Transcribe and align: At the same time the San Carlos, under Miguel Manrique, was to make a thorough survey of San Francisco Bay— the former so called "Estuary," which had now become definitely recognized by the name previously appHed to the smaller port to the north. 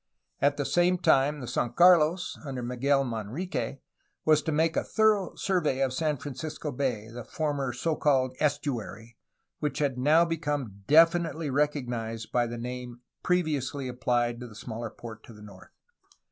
At 0.41 0.57
the 0.57 0.65
same 0.65 0.97
time 0.97 1.41
the 1.41 1.47
San 1.47 1.73
Carlos, 1.73 2.35
under 2.43 2.63
Miguel 2.63 3.03
Manrique, 3.05 3.81
was 4.25 4.41
to 4.41 4.51
make 4.51 4.75
a 4.75 4.83
thorough 4.83 5.35
survey 5.35 5.79
of 5.81 5.93
San 5.93 6.17
Francisco 6.17 6.71
Bay— 6.71 7.07
the 7.13 7.23
former 7.23 7.71
so 7.71 7.95
called 7.95 8.35
"Estuary," 8.39 9.15
which 9.59 9.77
had 9.77 9.99
now 9.99 10.25
become 10.25 10.81
definitely 10.87 11.51
recognized 11.51 12.31
by 12.31 12.47
the 12.47 12.57
name 12.57 13.01
previously 13.21 13.91
appHed 13.91 14.39
to 14.39 14.47
the 14.47 14.55
smaller 14.55 14.89
port 14.89 15.23
to 15.25 15.33
the 15.33 15.43
north. 15.43 15.69